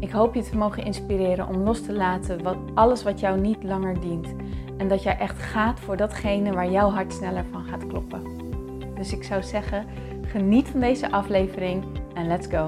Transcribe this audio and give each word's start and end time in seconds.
Ik 0.00 0.10
hoop 0.10 0.34
je 0.34 0.42
te 0.42 0.56
mogen 0.56 0.84
inspireren 0.84 1.48
om 1.48 1.56
los 1.56 1.82
te 1.82 1.92
laten 1.92 2.42
wat, 2.42 2.56
alles 2.74 3.02
wat 3.02 3.20
jou 3.20 3.40
niet 3.40 3.62
langer 3.62 4.00
dient. 4.00 4.34
En 4.76 4.88
dat 4.88 5.02
jij 5.02 5.18
echt 5.18 5.42
gaat 5.42 5.80
voor 5.80 5.96
datgene 5.96 6.52
waar 6.52 6.70
jouw 6.70 6.90
hart 6.90 7.12
sneller 7.12 7.44
van 7.50 7.64
gaat 7.64 7.86
kloppen. 7.86 8.22
Dus 8.94 9.12
ik 9.12 9.24
zou 9.24 9.42
zeggen, 9.42 9.86
geniet 10.26 10.68
van 10.68 10.80
deze 10.80 11.10
aflevering 11.10 11.84
en 12.14 12.26
let's 12.26 12.46
go. 12.46 12.66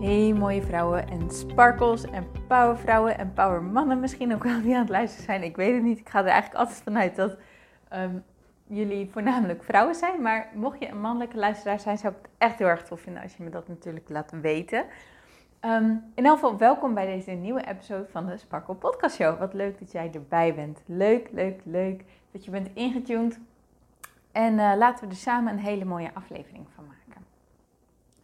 Hey 0.00 0.32
mooie 0.32 0.62
vrouwen 0.62 1.08
en 1.08 1.30
sparkles 1.30 2.04
en 2.04 2.26
powervrouwen 2.48 3.18
en 3.18 3.32
powermannen 3.32 4.00
misschien 4.00 4.34
ook 4.34 4.42
wel 4.42 4.62
die 4.62 4.74
aan 4.74 4.80
het 4.80 4.88
luisteren 4.88 5.24
zijn. 5.24 5.42
Ik 5.42 5.56
weet 5.56 5.74
het 5.74 5.82
niet. 5.82 5.98
Ik 5.98 6.08
ga 6.08 6.18
er 6.18 6.26
eigenlijk 6.26 6.60
altijd 6.60 6.82
vanuit 6.82 7.16
dat 7.16 7.36
ehm, 7.88 8.16
jullie 8.74 9.10
voornamelijk 9.10 9.64
vrouwen 9.64 9.94
zijn. 9.94 10.22
Maar 10.22 10.48
mocht 10.54 10.78
je 10.78 10.88
een 10.88 11.00
mannelijke 11.00 11.36
luisteraar 11.36 11.80
zijn, 11.80 11.98
zou 11.98 12.12
ik 12.12 12.18
het 12.22 12.30
echt 12.38 12.58
heel 12.58 12.66
erg 12.66 12.84
tof 12.84 13.00
vinden 13.00 13.22
als 13.22 13.36
je 13.36 13.42
me 13.42 13.50
dat 13.50 13.68
natuurlijk 13.68 14.08
laat 14.08 14.30
weten. 14.40 14.84
Um, 15.60 16.04
in 16.14 16.26
elk 16.26 16.34
geval, 16.34 16.58
welkom 16.58 16.94
bij 16.94 17.06
deze 17.06 17.30
nieuwe 17.30 17.66
episode 17.66 18.06
van 18.10 18.26
de 18.26 18.36
Sparkle 18.36 18.74
Podcast 18.74 19.16
Show. 19.16 19.38
Wat 19.38 19.54
leuk 19.54 19.78
dat 19.78 19.92
jij 19.92 20.10
erbij 20.12 20.54
bent. 20.54 20.82
Leuk, 20.86 21.28
leuk, 21.32 21.60
leuk 21.64 22.04
dat 22.30 22.44
je 22.44 22.50
bent 22.50 22.70
ingetuned. 22.74 23.40
En 24.32 24.52
uh, 24.52 24.72
laten 24.76 25.04
we 25.04 25.10
er 25.10 25.20
samen 25.20 25.52
een 25.52 25.58
hele 25.58 25.84
mooie 25.84 26.10
aflevering 26.14 26.66
van 26.74 26.84
maken. 26.86 27.24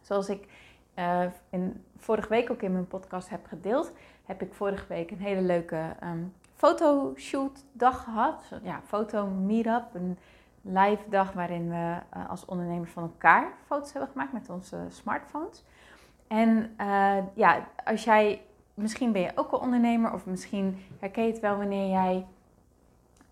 Zoals 0.01 0.29
ik 0.29 0.47
uh, 0.95 1.25
in, 1.49 1.83
vorige 1.97 2.29
week 2.29 2.51
ook 2.51 2.61
in 2.61 2.71
mijn 2.71 2.87
podcast 2.87 3.29
heb 3.29 3.45
gedeeld, 3.45 3.91
heb 4.25 4.41
ik 4.41 4.53
vorige 4.53 4.85
week 4.87 5.11
een 5.11 5.19
hele 5.19 5.41
leuke 5.41 5.95
um, 6.03 6.33
fotoshoot 6.55 7.65
dag 7.71 8.03
gehad. 8.03 8.43
Ja, 8.63 8.81
foto 8.85 9.27
meetup. 9.27 9.85
Een 9.93 10.17
live 10.61 11.09
dag 11.09 11.33
waarin 11.33 11.69
we 11.69 11.97
uh, 12.17 12.29
als 12.29 12.45
ondernemers 12.45 12.91
van 12.91 13.03
elkaar 13.03 13.51
foto's 13.65 13.91
hebben 13.91 14.11
gemaakt 14.11 14.33
met 14.33 14.49
onze 14.49 14.77
smartphones. 14.89 15.63
En 16.27 16.75
uh, 16.81 17.17
ja, 17.33 17.67
als 17.85 18.03
jij, 18.03 18.41
misschien 18.73 19.11
ben 19.11 19.21
je 19.21 19.31
ook 19.35 19.51
wel 19.51 19.59
ondernemer 19.59 20.13
of 20.13 20.25
misschien 20.25 20.85
herken 20.99 21.23
je 21.23 21.31
het 21.31 21.39
wel 21.39 21.57
wanneer 21.57 21.89
jij 21.89 22.25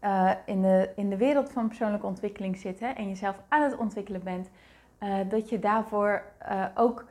uh, 0.03 0.31
in, 0.45 0.61
de, 0.61 0.89
in 0.95 1.09
de 1.09 1.17
wereld 1.17 1.51
van 1.51 1.67
persoonlijke 1.67 2.05
ontwikkeling 2.05 2.57
zit 2.57 2.79
hè, 2.79 2.87
en 2.87 3.07
jezelf 3.07 3.35
aan 3.47 3.61
het 3.61 3.77
ontwikkelen 3.77 4.23
bent, 4.23 4.49
dat 5.29 5.49
je 5.49 5.59
daarvoor 5.59 6.23
ook 6.75 7.05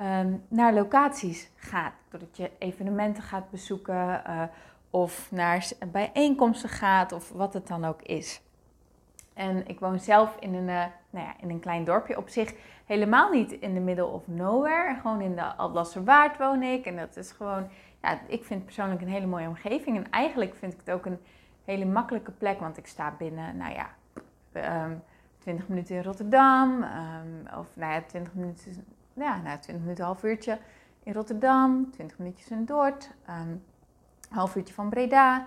um, 0.00 0.44
naar 0.48 0.74
locaties 0.74 1.50
gaat. 1.56 1.92
Doordat 2.08 2.36
je 2.36 2.50
evenementen 2.58 3.22
gaat 3.22 3.50
bezoeken 3.50 4.22
of 4.90 5.30
naar 5.30 5.68
bijeenkomsten 5.92 6.68
gaat 6.68 7.12
of 7.12 7.30
wat 7.30 7.54
het 7.54 7.66
dan 7.66 7.84
ook 7.84 8.02
is. 8.02 8.42
En 9.36 9.66
ik 9.66 9.80
woon 9.80 9.98
zelf 9.98 10.36
in 10.40 10.54
een, 10.54 10.68
uh, 10.68 10.84
nou 11.10 11.26
ja, 11.26 11.34
in 11.40 11.50
een 11.50 11.60
klein 11.60 11.84
dorpje 11.84 12.16
op 12.16 12.28
zich. 12.28 12.54
Helemaal 12.86 13.30
niet 13.30 13.52
in 13.52 13.74
de 13.74 13.80
middle 13.80 14.06
of 14.06 14.26
nowhere. 14.26 14.96
Gewoon 15.00 15.20
in 15.20 15.34
de 15.34 15.42
Alblasserwaard 15.42 16.38
woon 16.38 16.62
ik. 16.62 16.86
En 16.86 16.96
dat 16.96 17.16
is 17.16 17.30
gewoon, 17.30 17.68
ja, 18.02 18.12
ik 18.12 18.44
vind 18.44 18.48
het 18.48 18.64
persoonlijk 18.64 19.00
een 19.00 19.08
hele 19.08 19.26
mooie 19.26 19.48
omgeving. 19.48 19.96
En 19.96 20.10
eigenlijk 20.10 20.54
vind 20.54 20.72
ik 20.72 20.78
het 20.84 20.90
ook 20.90 21.06
een 21.06 21.18
hele 21.64 21.84
makkelijke 21.84 22.30
plek. 22.30 22.60
Want 22.60 22.76
ik 22.76 22.86
sta 22.86 23.14
binnen, 23.18 23.56
nou 23.56 23.72
ja, 23.72 23.90
um, 24.52 24.62
ehm, 24.62 24.92
20 25.38 25.68
minuten 25.68 25.96
in 25.96 26.02
Rotterdam. 26.02 26.82
Um, 26.82 27.58
of 27.58 27.66
nou 27.74 27.92
ja, 27.92 28.02
20 28.02 28.34
minuten, 28.34 28.84
ja, 29.12 29.36
nou, 29.36 29.58
20 29.58 29.84
minuten, 29.84 30.04
half 30.04 30.22
uurtje 30.22 30.58
in 31.02 31.12
Rotterdam. 31.12 31.90
20 31.90 32.18
minuutjes 32.18 32.50
in 32.50 32.64
Dordt. 32.64 33.10
Um, 33.28 33.64
half 34.30 34.56
uurtje 34.56 34.74
van 34.74 34.88
Breda. 34.88 35.46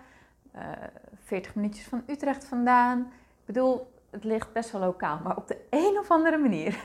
Uh, 0.56 0.72
eh, 0.72 0.78
40 1.24 1.56
minuutjes 1.56 1.88
van 1.88 2.04
Utrecht 2.08 2.46
vandaan. 2.46 3.12
Bedoel, 3.50 3.92
het 4.10 4.24
ligt 4.24 4.54
best 4.54 4.72
wel 4.72 4.82
lokaal, 4.82 5.20
maar 5.24 5.38
op 5.38 5.48
de 5.48 5.58
een 5.70 5.98
of 6.00 6.12
andere 6.12 6.38
manier 6.38 6.84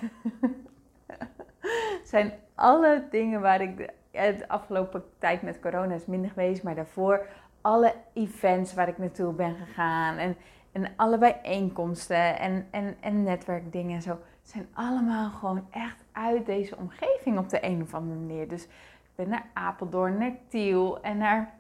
zijn 2.13 2.33
alle 2.55 3.05
dingen 3.11 3.41
waar 3.41 3.61
ik 3.61 3.77
de, 3.77 3.91
de, 4.11 4.49
afgelopen 4.49 5.05
tijd 5.19 5.43
met 5.43 5.61
corona 5.61 5.95
is 5.95 6.07
minder 6.07 6.31
geweest, 6.31 6.63
maar 6.63 6.75
daarvoor 6.75 7.27
alle 7.61 7.95
events 8.13 8.75
waar 8.75 8.89
ik 8.89 8.99
naartoe 8.99 9.33
ben 9.33 9.55
gegaan 9.55 10.17
en, 10.17 10.37
en 10.73 10.89
alle 10.97 11.19
bijeenkomsten 11.19 12.39
en, 12.39 12.67
en, 12.71 12.97
en 13.01 13.23
netwerkdingen 13.23 13.95
en 13.95 14.03
zo, 14.03 14.19
zijn 14.43 14.69
allemaal 14.73 15.31
gewoon 15.31 15.67
echt 15.71 16.05
uit 16.13 16.47
deze 16.47 16.77
omgeving 16.77 17.39
op 17.39 17.49
de 17.49 17.65
een 17.65 17.83
of 17.83 17.95
andere 17.95 18.21
manier. 18.21 18.49
Dus 18.49 18.65
ik 18.65 19.15
ben 19.15 19.29
naar 19.29 19.47
Apeldoorn, 19.53 20.19
naar 20.19 20.37
Tiel 20.49 21.03
en 21.03 21.19
naar 21.19 21.55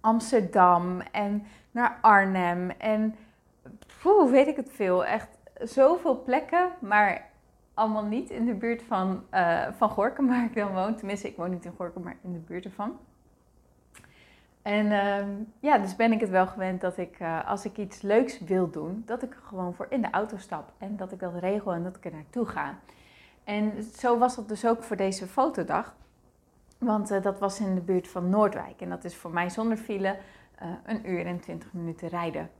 Amsterdam 0.00 1.00
en 1.00 1.46
naar 1.70 1.98
Arnhem 2.00 2.70
en 2.70 3.14
poeh, 4.02 4.30
weet 4.30 4.46
ik 4.46 4.56
het 4.56 4.70
veel. 4.72 5.04
Echt 5.04 5.28
zoveel 5.60 6.22
plekken, 6.22 6.68
maar 6.80 7.30
allemaal 7.74 8.04
niet 8.04 8.30
in 8.30 8.46
de 8.46 8.54
buurt 8.54 8.82
van, 8.82 9.24
uh, 9.34 9.66
van 9.76 9.90
Gorkum, 9.90 10.26
waar 10.26 10.44
ik 10.44 10.54
dan 10.54 10.72
woon. 10.72 10.96
Tenminste, 10.96 11.28
ik 11.28 11.36
woon 11.36 11.50
niet 11.50 11.64
in 11.64 11.74
Gorkum, 11.76 12.02
maar 12.02 12.16
in 12.22 12.32
de 12.32 12.38
buurt 12.38 12.64
ervan. 12.64 12.98
En 14.62 14.86
uh, 14.86 15.26
ja, 15.60 15.78
dus 15.78 15.96
ben 15.96 16.12
ik 16.12 16.20
het 16.20 16.30
wel 16.30 16.46
gewend 16.46 16.80
dat 16.80 16.96
ik, 16.96 17.20
uh, 17.20 17.48
als 17.48 17.64
ik 17.64 17.76
iets 17.76 18.02
leuks 18.02 18.40
wil 18.40 18.70
doen, 18.70 19.02
dat 19.06 19.22
ik 19.22 19.34
er 19.34 19.40
gewoon 19.42 19.74
voor 19.74 19.86
in 19.88 20.02
de 20.02 20.10
auto 20.10 20.36
stap. 20.36 20.72
En 20.78 20.96
dat 20.96 21.12
ik 21.12 21.20
dat 21.20 21.34
regel 21.34 21.72
en 21.72 21.82
dat 21.82 21.96
ik 21.96 22.04
er 22.04 22.12
naartoe 22.12 22.46
ga. 22.46 22.78
En 23.44 23.82
zo 23.82 24.18
was 24.18 24.36
dat 24.36 24.48
dus 24.48 24.66
ook 24.66 24.82
voor 24.82 24.96
deze 24.96 25.26
fotodag. 25.26 25.94
Want 26.78 27.10
uh, 27.10 27.22
dat 27.22 27.38
was 27.38 27.60
in 27.60 27.74
de 27.74 27.80
buurt 27.80 28.08
van 28.08 28.28
Noordwijk. 28.28 28.80
En 28.80 28.88
dat 28.88 29.04
is 29.04 29.16
voor 29.16 29.30
mij 29.30 29.50
zonder 29.50 29.76
file 29.76 30.16
een 30.84 31.10
uur 31.10 31.26
en 31.26 31.40
twintig 31.40 31.72
minuten 31.72 32.08
rijden. 32.08 32.50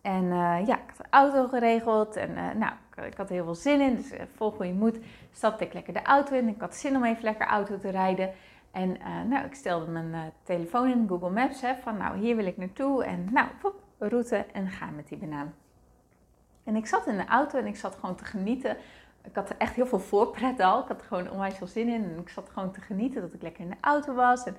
En 0.00 0.24
uh, 0.24 0.66
ja, 0.66 0.74
ik 0.74 0.86
had 0.86 0.96
de 0.96 1.04
auto 1.10 1.46
geregeld 1.46 2.16
en 2.16 2.30
uh, 2.30 2.50
nou, 2.54 2.72
ik 3.06 3.16
had 3.16 3.28
er 3.28 3.34
heel 3.34 3.44
veel 3.44 3.54
zin 3.54 3.80
in. 3.80 3.96
Dus 3.96 4.12
uh, 4.12 4.20
vol 4.34 4.50
goede 4.50 4.72
moed 4.72 4.98
stapte 5.32 5.64
ik 5.64 5.72
lekker 5.72 5.92
de 5.92 6.02
auto 6.02 6.36
in. 6.36 6.48
Ik 6.48 6.60
had 6.60 6.74
zin 6.74 6.96
om 6.96 7.04
even 7.04 7.24
lekker 7.24 7.46
auto 7.46 7.78
te 7.78 7.90
rijden. 7.90 8.30
En 8.70 8.96
nou, 9.28 9.44
ik 9.44 9.54
stelde 9.54 9.86
mijn 9.86 10.32
telefoon 10.42 10.88
in 10.90 11.08
Google 11.08 11.30
Maps 11.30 11.60
hè, 11.60 11.74
van 11.82 11.96
nou, 11.96 12.18
hier 12.18 12.36
wil 12.36 12.46
ik 12.46 12.56
naartoe. 12.56 13.04
En 13.04 13.28
nou, 13.30 13.48
pop, 13.60 13.74
route 13.98 14.46
en 14.52 14.68
gaan 14.68 14.94
met 14.94 15.08
die 15.08 15.18
banaan. 15.18 15.54
En 16.64 16.76
ik 16.76 16.86
zat 16.86 17.06
in 17.06 17.16
de 17.16 17.26
auto 17.26 17.58
en 17.58 17.66
ik 17.66 17.76
zat 17.76 17.94
gewoon 17.94 18.14
te 18.14 18.24
genieten. 18.24 18.76
Ik 19.24 19.34
had 19.34 19.50
er 19.50 19.56
echt 19.58 19.74
heel 19.74 19.86
veel 19.86 20.00
voorpret 20.00 20.60
al. 20.60 20.80
Ik 20.80 20.88
had 20.88 21.00
er 21.00 21.06
gewoon 21.06 21.30
onwijs 21.30 21.54
veel 21.54 21.66
zin 21.66 21.88
in. 21.88 22.04
En 22.04 22.18
ik 22.18 22.28
zat 22.28 22.50
gewoon 22.52 22.72
te 22.72 22.80
genieten 22.80 23.20
dat 23.20 23.32
ik 23.32 23.42
lekker 23.42 23.64
in 23.64 23.70
de 23.70 23.76
auto 23.80 24.14
was. 24.14 24.44
En 24.44 24.56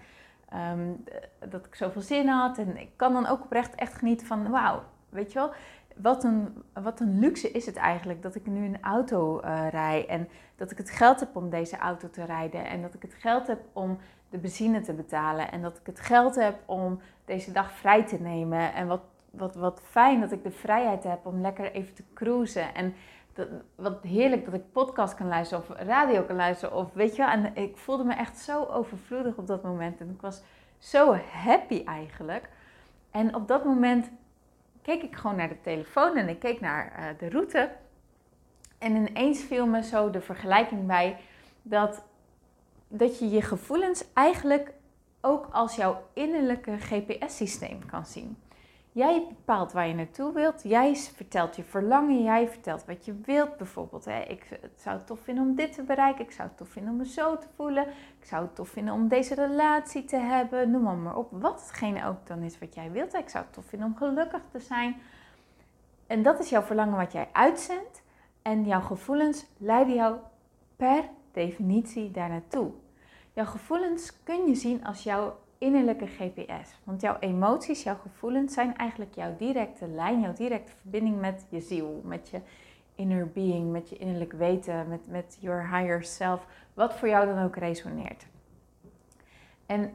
um, 0.80 1.04
dat 1.50 1.66
ik 1.66 1.76
zoveel 1.76 2.02
zin 2.02 2.28
had. 2.28 2.58
En 2.58 2.78
ik 2.78 2.90
kan 2.96 3.14
dan 3.14 3.28
ook 3.28 3.44
oprecht 3.44 3.76
echt 3.76 3.94
genieten 3.94 4.28
van 4.28 4.50
wauw 4.50 4.84
Weet 5.12 5.32
je 5.32 5.40
wel? 5.40 5.52
Wat 5.96 6.24
een, 6.24 6.64
wat 6.74 7.00
een 7.00 7.20
luxe 7.20 7.52
is 7.52 7.66
het 7.66 7.76
eigenlijk 7.76 8.22
dat 8.22 8.36
ik 8.36 8.46
nu 8.46 8.66
een 8.66 8.82
auto 8.82 9.42
uh, 9.44 9.68
rij 9.70 10.08
en 10.08 10.28
dat 10.56 10.72
ik 10.72 10.78
het 10.78 10.90
geld 10.90 11.20
heb 11.20 11.36
om 11.36 11.50
deze 11.50 11.78
auto 11.78 12.10
te 12.10 12.24
rijden 12.24 12.66
en 12.66 12.82
dat 12.82 12.94
ik 12.94 13.02
het 13.02 13.14
geld 13.14 13.48
heb 13.48 13.60
om 13.74 13.98
de 14.30 14.38
benzine 14.38 14.82
te 14.82 14.94
betalen 14.94 15.52
en 15.52 15.62
dat 15.62 15.78
ik 15.78 15.86
het 15.86 16.00
geld 16.00 16.36
heb 16.36 16.60
om 16.66 17.00
deze 17.26 17.52
dag 17.52 17.72
vrij 17.72 18.06
te 18.06 18.18
nemen 18.22 18.74
en 18.74 18.88
wat, 18.88 19.02
wat, 19.32 19.56
wat 19.56 19.82
fijn 19.90 20.20
dat 20.20 20.32
ik 20.32 20.44
de 20.44 20.52
vrijheid 20.52 21.04
heb 21.04 21.26
om 21.26 21.42
lekker 21.42 21.72
even 21.72 21.94
te 21.94 22.04
cruisen 22.14 22.76
en 22.76 22.94
dat, 23.34 23.48
wat 23.76 24.04
heerlijk 24.04 24.46
dat 24.46 24.54
ik 24.54 24.72
podcast 24.72 25.16
kan 25.16 25.28
luisteren 25.28 25.64
of 25.64 25.78
radio 25.78 26.22
kan 26.22 26.36
luisteren 26.36 26.76
of 26.76 26.94
weet 26.94 27.16
je 27.16 27.22
wel, 27.22 27.32
en 27.32 27.56
ik 27.56 27.78
voelde 27.78 28.04
me 28.04 28.14
echt 28.14 28.38
zo 28.38 28.64
overvloedig 28.64 29.38
op 29.38 29.48
dat 29.48 29.64
moment 29.64 30.00
en 30.00 30.10
ik 30.10 30.22
was 30.22 30.42
zo 30.78 31.16
happy 31.32 31.84
eigenlijk 31.86 32.50
en 33.12 33.36
op 33.36 33.48
dat 33.48 33.66
moment 33.66 34.12
keek 34.82 35.04
ik 35.04 35.16
gewoon 35.16 35.36
naar 35.36 35.50
de 35.50 35.62
telefoon 35.62 36.18
en 36.18 36.30
ik 36.30 36.40
keek 36.40 36.60
naar 36.60 37.00
uh, 37.00 37.20
de 37.20 37.30
route. 37.30 37.72
En 38.78 38.96
ineens 38.96 39.42
viel 39.42 39.66
me 39.66 39.84
zo 39.84 40.10
de 40.10 40.22
vergelijking 40.22 40.88
bij 40.88 41.18
dat, 41.62 42.04
dat 42.88 43.20
je 43.20 43.30
je 43.30 43.42
gevoelens 43.42 44.04
eigenlijk 44.14 44.74
ook 45.22 45.48
als 45.52 45.76
jouw 45.76 46.04
innerlijke 46.14 46.78
GPS-systeem 46.78 47.86
kan 47.86 48.06
zien. 48.06 48.38
Jij 48.94 49.26
bepaalt 49.30 49.72
waar 49.72 49.88
je 49.88 49.94
naartoe 49.94 50.34
wilt. 50.34 50.64
Jij 50.64 50.96
vertelt 50.96 51.56
je 51.56 51.64
verlangen. 51.64 52.24
Jij 52.24 52.48
vertelt 52.48 52.86
wat 52.86 53.06
je 53.06 53.14
wilt. 53.26 53.58
Bijvoorbeeld, 53.58 54.06
hè, 54.06 54.20
ik 54.22 54.60
zou 54.76 54.98
het 54.98 55.08
tof 55.08 55.20
vinden 55.20 55.44
om 55.44 55.56
dit 55.56 55.74
te 55.74 55.84
bereiken. 55.84 56.26
Ik 56.26 56.32
zou 56.32 56.48
het 56.48 56.58
tof 56.58 56.70
vinden 56.70 56.92
om 56.92 56.98
me 56.98 57.06
zo 57.06 57.38
te 57.38 57.48
voelen. 57.56 57.88
Ik 58.20 58.26
zou 58.26 58.44
het 58.44 58.56
tof 58.56 58.70
vinden 58.70 58.94
om 58.94 59.08
deze 59.08 59.36
relatie 59.36 60.06
te 60.06 60.16
hebben. 60.16 60.72
Noem 60.72 60.82
maar, 60.82 60.96
maar 60.96 61.16
op. 61.16 61.28
Wat 61.32 61.62
hetgene 61.62 62.06
ook 62.06 62.28
dan 62.28 62.42
is 62.42 62.60
wat 62.60 62.76
jij 62.76 62.92
wilt. 62.92 63.14
Ik 63.14 63.30
zou 63.30 63.44
het 63.44 63.54
tof 63.54 63.66
vinden 63.66 63.88
om 63.88 63.96
gelukkig 63.96 64.42
te 64.52 64.60
zijn. 64.60 65.02
En 66.08 66.24
dat 66.24 66.40
is 66.40 66.50
jouw 66.50 66.62
verlangen 66.62 66.98
wat 66.98 67.12
jij 67.12 67.28
uitzendt. 67.32 68.04
En 68.42 68.66
jouw 68.66 68.82
gevoelens 68.82 69.46
leiden 69.58 69.96
jou 69.96 70.16
per 70.76 71.04
definitie 71.32 72.12
daar 72.12 72.30
naartoe. 72.30 72.72
Jouw 73.34 73.46
gevoelens 73.46 74.24
kun 74.24 74.48
je 74.48 74.56
zien 74.56 74.86
als 74.86 75.04
jouw 75.04 75.38
innerlijke 75.62 76.08
GPS. 76.08 76.80
Want 76.84 77.02
jouw 77.02 77.18
emoties, 77.20 77.84
jouw 77.84 77.96
gevoelens 77.96 78.54
zijn 78.54 78.78
eigenlijk 78.78 79.16
jouw 79.16 79.36
directe 79.38 79.88
lijn, 79.88 80.22
jouw 80.22 80.34
directe 80.34 80.72
verbinding 80.82 81.20
met 81.20 81.46
je 81.50 81.60
ziel, 81.60 82.02
met 82.04 82.30
je 82.30 82.42
inner 82.96 83.32
being, 83.32 83.72
met 83.72 83.90
je 83.90 83.98
innerlijk 83.98 84.32
weten, 84.32 84.88
met, 84.88 85.08
met 85.08 85.38
your 85.40 85.78
higher 85.78 86.04
self, 86.04 86.46
wat 86.74 86.94
voor 86.94 87.08
jou 87.08 87.26
dan 87.26 87.44
ook 87.44 87.56
resoneert. 87.56 88.26
En 89.66 89.94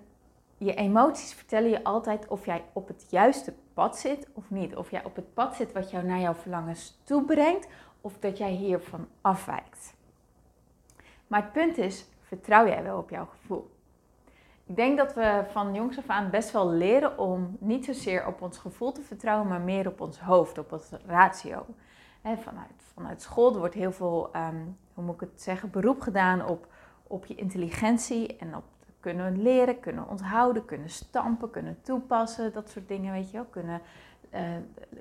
je 0.59 0.75
emoties 0.75 1.35
vertellen 1.35 1.71
je 1.71 1.85
altijd 1.85 2.29
of 2.29 2.47
jij 2.47 2.65
op 2.73 2.89
het 2.89 3.07
juiste 3.11 3.55
pad 3.75 3.99
zit 3.99 4.29
of 4.33 4.51
niet. 4.51 4.77
Of 4.77 4.91
jij 4.91 5.05
op 5.05 5.17
het 5.17 5.35
pad 5.35 5.57
zit 5.57 5.73
wat 5.73 5.91
jou 5.91 6.05
naar 6.05 6.21
jouw 6.21 6.35
verlangens 6.35 7.01
toe 7.05 7.25
brengt, 7.25 7.69
of 8.01 8.19
dat 8.19 8.39
jij 8.39 8.51
hiervan 8.51 9.09
afwijkt. 9.21 9.95
Maar 11.27 11.43
het 11.43 11.53
punt 11.53 11.79
is, 11.79 12.07
vertrouw 12.21 12.67
jij 12.67 12.83
wel 12.83 12.99
op 12.99 13.11
jouw 13.11 13.27
gevoel? 13.27 13.76
Ik 14.67 14.77
denk 14.77 14.97
dat 14.97 15.15
we 15.15 15.45
van 15.51 15.75
jongs 15.75 15.99
af 15.99 16.09
aan 16.09 16.31
best 16.31 16.51
wel 16.51 16.71
leren 16.71 17.19
om 17.19 17.57
niet 17.61 17.85
zozeer 17.85 18.27
op 18.27 18.43
ons 18.43 18.59
gevoel 18.59 18.93
te 18.93 19.03
vertrouwen, 19.03 19.49
maar 19.49 19.61
meer 19.61 19.87
op 19.87 20.01
ons 20.01 20.21
hoofd, 20.21 20.59
op 20.59 20.73
ons 20.73 20.91
ratio. 21.07 21.67
vanuit, 22.23 22.83
vanuit 22.95 23.23
school 23.23 23.59
wordt 23.59 23.75
heel 23.75 23.93
veel, 23.93 24.29
ehm, 24.33 24.57
hoe 24.95 25.05
moet 25.05 25.15
ik 25.15 25.21
het 25.21 25.43
zeggen, 25.43 25.71
beroep 25.71 26.01
gedaan 26.01 26.47
op, 26.47 26.67
op 27.03 27.27
je 27.27 27.35
intelligentie 27.35 28.37
en 28.37 28.57
op 28.57 28.65
kunnen 29.01 29.43
leren, 29.43 29.81
kunnen 29.81 30.09
onthouden, 30.09 30.65
kunnen 30.65 30.91
stampen, 30.91 31.51
kunnen 31.51 31.79
toepassen, 31.83 32.53
dat 32.53 32.71
soort 32.71 32.89
dingen, 32.89 33.13
weet 33.13 33.31
je 33.31 33.37
wel, 33.37 33.47
kunnen, 33.51 33.81
uh, 34.35 34.41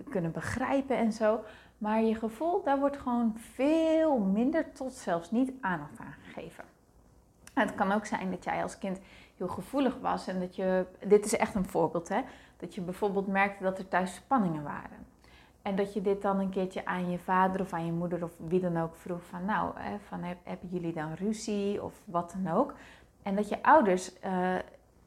kunnen 0.09 0.31
begrijpen 0.31 0.97
en 0.97 1.11
zo. 1.11 1.43
Maar 1.77 2.01
je 2.01 2.15
gevoel, 2.15 2.63
daar 2.63 2.79
wordt 2.79 2.97
gewoon 2.97 3.33
veel 3.37 4.17
minder 4.19 4.71
tot 4.71 4.93
zelfs 4.93 5.31
niet 5.31 5.51
aandacht 5.61 5.99
aan 5.99 6.15
gegeven. 6.23 6.63
het 7.53 7.75
kan 7.75 7.91
ook 7.91 8.05
zijn 8.05 8.31
dat 8.31 8.43
jij 8.43 8.63
als 8.63 8.77
kind 8.77 8.99
heel 9.37 9.47
gevoelig 9.47 9.97
was 10.01 10.27
en 10.27 10.39
dat 10.39 10.55
je, 10.55 10.85
dit 11.05 11.25
is 11.25 11.35
echt 11.35 11.55
een 11.55 11.65
voorbeeld, 11.65 12.09
hè, 12.09 12.21
dat 12.57 12.75
je 12.75 12.81
bijvoorbeeld 12.81 13.27
merkte 13.27 13.63
dat 13.63 13.77
er 13.77 13.87
thuis 13.87 14.15
spanningen 14.15 14.63
waren. 14.63 15.05
En 15.61 15.75
dat 15.75 15.93
je 15.93 16.01
dit 16.01 16.21
dan 16.21 16.39
een 16.39 16.49
keertje 16.49 16.85
aan 16.85 17.11
je 17.11 17.19
vader 17.19 17.61
of 17.61 17.73
aan 17.73 17.85
je 17.85 17.91
moeder 17.91 18.23
of 18.23 18.31
wie 18.37 18.59
dan 18.59 18.77
ook 18.77 18.95
vroeg 18.95 19.23
van 19.23 19.45
nou, 19.45 19.71
hè, 19.75 19.97
van, 20.07 20.19
hebben 20.23 20.69
jullie 20.69 20.93
dan 20.93 21.13
ruzie 21.13 21.83
of 21.83 22.01
wat 22.03 22.35
dan 22.43 22.53
ook. 22.53 22.73
En 23.23 23.35
dat 23.35 23.49
je 23.49 23.63
ouders 23.63 24.11
uh, 24.25 24.55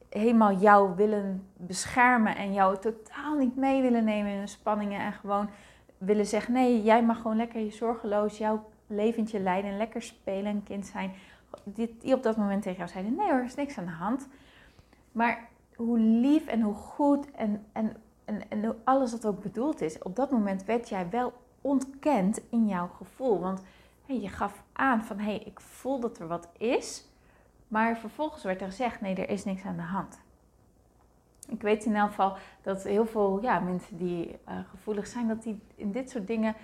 helemaal 0.09 0.53
jou 0.53 0.95
willen 0.95 1.47
beschermen 1.57 2.35
en 2.35 2.53
jou 2.53 2.79
totaal 2.79 3.35
niet 3.37 3.55
mee 3.55 3.81
willen 3.81 4.03
nemen 4.03 4.31
in 4.31 4.41
de 4.41 4.47
spanningen. 4.47 4.99
En 4.99 5.13
gewoon 5.13 5.49
willen 5.97 6.25
zeggen: 6.25 6.53
nee, 6.53 6.81
jij 6.83 7.03
mag 7.03 7.21
gewoon 7.21 7.37
lekker 7.37 7.59
je 7.61 7.71
zorgeloos 7.71 8.37
jouw 8.37 8.69
leventje 8.87 9.39
leiden 9.39 9.71
en 9.71 9.77
lekker 9.77 10.01
spelen 10.01 10.45
en 10.45 10.63
kind 10.63 10.85
zijn. 10.85 11.11
Die, 11.63 12.13
op 12.13 12.23
dat 12.23 12.37
moment 12.37 12.61
tegen 12.61 12.77
jou 12.77 12.89
zeiden: 12.89 13.15
nee 13.15 13.29
hoor, 13.29 13.39
er 13.39 13.45
is 13.45 13.55
niks 13.55 13.77
aan 13.77 13.85
de 13.85 13.91
hand. 13.91 14.27
Maar 15.11 15.47
hoe 15.75 15.99
lief 15.99 16.47
en 16.47 16.61
hoe 16.61 16.73
goed 16.73 17.31
en, 17.31 17.65
en, 17.71 17.95
en, 18.25 18.49
en 18.49 18.75
alles 18.83 19.11
wat 19.11 19.25
ook 19.25 19.41
bedoeld 19.41 19.81
is, 19.81 20.01
op 20.01 20.15
dat 20.15 20.31
moment 20.31 20.65
werd 20.65 20.89
jij 20.89 21.09
wel 21.09 21.33
ontkend 21.61 22.41
in 22.49 22.67
jouw 22.67 22.87
gevoel. 22.87 23.39
Want 23.39 23.61
je 24.05 24.29
gaf 24.29 24.63
aan 24.73 25.03
van 25.03 25.17
hé, 25.17 25.23
hey, 25.23 25.43
ik 25.45 25.59
voel 25.59 25.99
dat 25.99 26.19
er 26.19 26.27
wat 26.27 26.49
is. 26.57 27.07
Maar 27.67 27.97
vervolgens 27.97 28.43
werd 28.43 28.61
er 28.61 28.67
gezegd: 28.67 29.01
nee, 29.01 29.15
er 29.15 29.29
is 29.29 29.45
niks 29.45 29.63
aan 29.63 29.75
de 29.75 29.81
hand. 29.81 30.19
Ik 31.47 31.61
weet 31.61 31.85
in 31.85 31.95
elk 31.95 32.09
geval 32.09 32.37
dat 32.61 32.83
heel 32.83 33.05
veel 33.05 33.41
ja, 33.41 33.59
mensen 33.59 33.97
die 33.97 34.27
uh, 34.27 34.59
gevoelig 34.69 35.07
zijn, 35.07 35.27
dat 35.27 35.43
die 35.43 35.61
in 35.75 35.91
dit 35.91 36.09
soort 36.09 36.27
dingen 36.27 36.55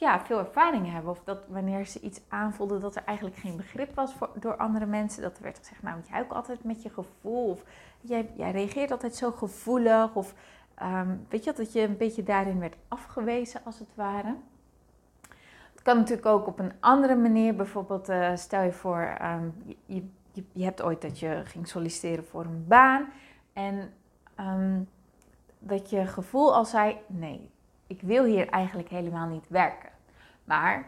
ja, 0.00 0.20
veel 0.20 0.38
ervaring 0.38 0.92
hebben. 0.92 1.10
Of 1.10 1.20
dat 1.24 1.38
wanneer 1.48 1.86
ze 1.86 2.00
iets 2.00 2.20
aanvoelden, 2.28 2.80
dat 2.80 2.96
er 2.96 3.04
eigenlijk 3.04 3.36
geen 3.36 3.56
begrip 3.56 3.94
was 3.94 4.14
voor, 4.14 4.30
door 4.34 4.56
andere 4.56 4.86
mensen. 4.86 5.22
Dat 5.22 5.36
er 5.36 5.42
werd 5.42 5.58
gezegd, 5.58 5.82
nou, 5.82 6.00
jij 6.10 6.20
ook 6.20 6.32
altijd 6.32 6.64
met 6.64 6.82
je 6.82 6.88
gevoel. 6.88 7.50
Of 7.50 7.62
jij, 8.00 8.30
jij 8.36 8.50
reageert 8.50 8.90
altijd 8.90 9.16
zo 9.16 9.30
gevoelig. 9.30 10.14
Of 10.14 10.34
um, 10.82 11.26
weet 11.28 11.44
je, 11.44 11.52
dat 11.52 11.72
je 11.72 11.80
een 11.80 11.96
beetje 11.96 12.22
daarin 12.22 12.60
werd 12.60 12.76
afgewezen, 12.88 13.60
als 13.64 13.78
het 13.78 13.94
ware. 13.94 14.36
Het 15.72 15.82
kan 15.82 15.96
natuurlijk 15.96 16.26
ook 16.26 16.46
op 16.46 16.58
een 16.58 16.72
andere 16.80 17.16
manier. 17.16 17.56
Bijvoorbeeld, 17.56 18.08
uh, 18.08 18.36
stel 18.36 18.62
je 18.62 18.72
voor, 18.72 19.16
um, 19.22 19.54
je 19.86 20.04
je, 20.32 20.44
je, 20.52 20.64
hebt 20.64 20.82
ooit 20.82 21.02
dat 21.02 21.18
je 21.18 21.42
ging 21.44 21.68
solliciteren 21.68 22.24
voor 22.24 22.44
een 22.44 22.64
baan 22.68 23.08
en 23.52 23.92
um, 24.40 24.88
dat 25.58 25.90
je 25.90 26.06
gevoel 26.06 26.54
al 26.54 26.64
zei: 26.64 26.96
nee, 27.06 27.50
ik 27.90 28.00
wil 28.02 28.24
hier 28.24 28.48
eigenlijk 28.48 28.88
helemaal 28.88 29.26
niet 29.26 29.48
werken. 29.48 29.90
Maar 30.44 30.86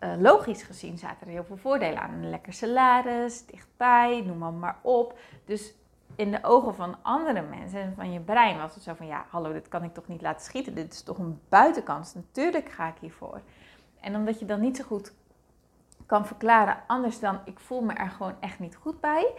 uh, 0.00 0.12
logisch 0.18 0.62
gezien 0.62 0.98
zaten 0.98 1.26
er 1.26 1.32
heel 1.32 1.44
veel 1.44 1.56
voordelen 1.56 2.00
aan. 2.00 2.12
Een 2.12 2.30
lekker 2.30 2.52
salaris, 2.52 3.46
dichtbij, 3.46 4.22
noem 4.26 4.38
maar, 4.38 4.52
maar 4.52 4.78
op. 4.82 5.18
Dus 5.44 5.74
in 6.16 6.30
de 6.30 6.38
ogen 6.42 6.74
van 6.74 6.96
andere 7.02 7.42
mensen 7.42 7.80
en 7.80 7.94
van 7.96 8.12
je 8.12 8.20
brein 8.20 8.58
was 8.58 8.74
het 8.74 8.82
zo 8.82 8.94
van: 8.94 9.06
ja, 9.06 9.26
hallo, 9.30 9.52
dit 9.52 9.68
kan 9.68 9.84
ik 9.84 9.94
toch 9.94 10.08
niet 10.08 10.22
laten 10.22 10.44
schieten. 10.44 10.74
Dit 10.74 10.92
is 10.92 11.02
toch 11.02 11.18
een 11.18 11.40
buitenkans. 11.48 12.14
Natuurlijk 12.14 12.68
ga 12.68 12.88
ik 12.88 12.96
hiervoor. 13.00 13.40
En 14.00 14.16
omdat 14.16 14.38
je 14.38 14.44
dan 14.44 14.60
niet 14.60 14.76
zo 14.76 14.84
goed 14.84 15.12
kan 16.06 16.26
verklaren 16.26 16.82
anders 16.86 17.20
dan 17.20 17.40
ik 17.44 17.60
voel 17.60 17.80
me 17.80 17.92
er 17.92 18.10
gewoon 18.10 18.34
echt 18.40 18.58
niet 18.58 18.76
goed 18.76 19.00
bij. 19.00 19.32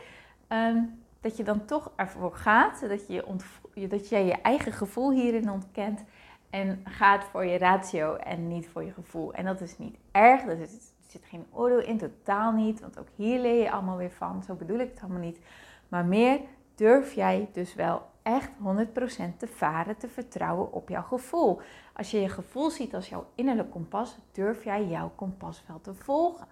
Ehm, 0.48 0.84
dat 1.22 1.38
je 1.38 1.44
dan 1.44 1.66
toch 1.66 1.92
ervoor 1.96 2.36
gaat, 2.36 2.80
dat 2.80 3.08
je, 3.08 3.88
dat 3.88 4.10
jij 4.10 4.26
je 4.26 4.42
eigen 4.42 4.72
gevoel 4.72 5.12
hierin 5.12 5.52
ontkent 5.52 6.04
en 6.50 6.82
gaat 6.84 7.24
voor 7.24 7.46
je 7.46 7.58
ratio 7.58 8.16
en 8.16 8.48
niet 8.48 8.68
voor 8.68 8.84
je 8.84 8.94
gevoel. 8.94 9.34
En 9.34 9.46
dat 9.46 9.62
is 9.62 9.78
niet 9.78 9.98
erg, 10.12 10.46
er 10.46 10.68
zit, 11.08 11.26
geen 11.26 11.46
oordeel 11.52 11.82
in, 11.82 11.98
totaal 11.98 12.52
niet, 12.52 12.80
want 12.80 13.00
ook 13.00 13.08
hier 13.16 13.40
leer 13.40 13.64
je 13.64 13.72
allemaal 13.72 13.98
weer 13.98 14.12
van, 14.12 14.44
zo 14.44 14.56
bedoel 14.56 14.80
ik 14.80 14.90
het 14.90 15.02
allemaal 15.02 15.22
niet. 15.22 15.40
Maar 15.88 16.06
meer 16.06 16.40
durf 16.76 17.14
jij 17.14 17.50
dus 17.52 17.76
wel 17.76 18.08
echt 18.22 18.50
100% 18.50 19.38
te 19.38 19.48
varen, 19.48 19.98
te 19.98 20.08
vertrouwen 20.08 20.72
op 20.74 20.90
jouw 20.90 21.04
gevoel. 21.04 21.62
Als 21.94 22.12
je 22.12 22.22
je 22.22 22.30
gevoel 22.30 22.70
ziet 22.70 22.96
als 22.96 23.10
jouw 23.10 23.26
innerlijk 23.36 23.72
kompas, 23.72 24.18
durf 24.32 24.64
jij 24.64 24.88
jouw 24.88 25.12
kompas 25.16 25.64
wel 25.68 25.82
te 25.82 25.94
volgen. 25.94 26.48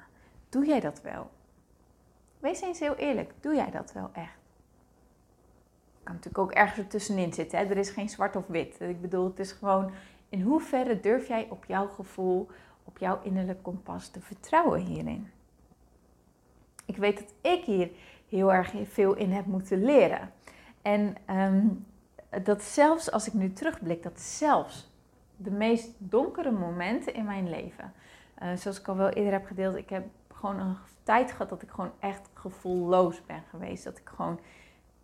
Doe 0.50 0.66
jij 0.66 0.80
dat 0.80 1.02
wel? 1.02 1.30
Wees 2.40 2.62
eens 2.62 2.80
heel 2.80 2.96
eerlijk, 2.96 3.34
doe 3.40 3.56
jij 3.56 3.72
dat 3.72 3.94
wel 3.94 4.10
echt? 4.14 4.47
Kan 6.08 6.16
natuurlijk 6.16 6.44
ook 6.44 6.52
ergens 6.52 6.78
ertussenin 6.78 7.34
zitten. 7.34 7.60
Hè? 7.60 7.66
Er 7.66 7.78
is 7.78 7.90
geen 7.90 8.10
zwart 8.10 8.36
of 8.36 8.48
wit. 8.48 8.80
Ik 8.80 9.02
bedoel, 9.02 9.26
het 9.26 9.40
is 9.40 9.52
gewoon 9.52 9.92
in 10.30 10.42
hoeverre 10.42 11.00
durf 11.00 11.28
jij 11.28 11.48
op 11.50 11.66
jouw 11.66 11.88
gevoel, 11.88 12.48
op 12.84 12.98
jouw 12.98 13.20
innerlijk 13.24 13.64
kompas 13.64 14.10
te 14.10 14.22
vertrouwen 14.22 14.80
hierin? 14.80 15.30
Ik 16.86 16.98
weet 16.98 17.18
dat 17.18 17.34
ik 17.54 17.64
hier 17.64 17.90
heel 18.30 18.54
erg 18.54 18.74
veel 18.84 19.16
in 19.16 19.32
heb 19.32 19.46
moeten 19.46 19.84
leren. 19.84 20.32
En 20.82 21.16
um, 21.30 21.86
dat 22.44 22.64
zelfs 22.64 23.12
als 23.12 23.28
ik 23.28 23.34
nu 23.34 23.54
terugblik, 23.54 24.04
dat 24.04 24.20
zelfs 24.20 24.92
de 25.36 25.52
meest 25.52 25.90
donkere 25.98 26.52
momenten 26.52 27.14
in 27.14 27.26
mijn 27.26 27.50
leven, 27.50 27.94
uh, 28.44 28.56
zoals 28.56 28.80
ik 28.80 28.88
al 28.88 28.96
wel 28.96 29.10
eerder 29.10 29.34
heb 29.34 29.46
gedeeld, 29.46 29.76
ik 29.76 29.90
heb 29.90 30.06
gewoon 30.34 30.60
een 30.60 30.78
tijd 31.04 31.32
gehad 31.32 31.50
dat 31.50 31.62
ik 31.62 31.70
gewoon 31.70 31.92
echt 32.00 32.30
gevoelloos 32.34 33.26
ben 33.26 33.44
geweest. 33.50 33.84
Dat 33.84 33.98
ik 33.98 34.10
gewoon, 34.10 34.40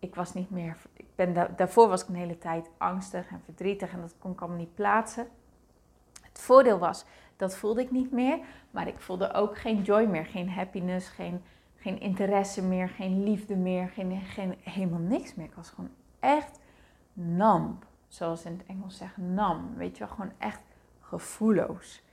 ik 0.04 0.16
was 0.16 0.34
niet 0.34 0.50
meer, 0.50 0.78
ik 0.94 1.06
ben 1.16 1.56
daarvoor 1.56 1.88
was 1.88 2.02
ik 2.02 2.08
een 2.08 2.16
hele 2.16 2.38
tijd 2.38 2.70
angstig 2.78 3.30
en 3.30 3.42
verdrietig 3.44 3.92
en 3.92 4.02
dat 4.02 4.16
kon 4.20 4.32
ik 4.32 4.42
allemaal 4.42 4.60
niet 4.60 4.76
plaatsen. 4.76 5.28
Het 6.22 6.40
voordeel 6.40 6.80
was, 6.80 7.06
dat 7.36 7.56
voelde 7.56 7.82
ik 7.82 7.92
niet 7.92 8.12
meer, 8.12 8.40
maar 8.72 8.88
ik 8.88 9.00
voelde 9.00 9.34
ook 9.34 9.58
geen 9.58 9.82
joy 9.82 10.06
meer, 10.06 10.26
geen 10.26 10.50
happiness, 10.50 11.10
geen, 11.10 11.42
geen 11.76 12.00
interesse 12.00 12.64
meer, 12.64 12.90
geen 12.90 13.24
liefde 13.24 13.56
meer, 13.56 13.90
geen, 13.90 14.22
geen, 14.22 14.56
helemaal 14.64 15.00
niks 15.00 15.36
meer. 15.36 15.46
Ik 15.46 15.54
was 15.54 15.70
gewoon 15.70 15.92
echt 16.20 16.60
nam, 17.14 17.80
zoals 18.08 18.46
in 18.46 18.52
het 18.52 18.68
Engels 18.68 18.98
zeggen, 18.98 19.34
nam. 19.34 19.76
Weet 19.76 19.98
je 19.98 20.06
wel, 20.06 20.16
gewoon 20.16 20.32
echt 20.38 20.62
gevoelloos. 21.00 22.04